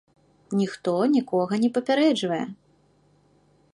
[0.61, 2.43] Ніхто нікога не папярэджвае.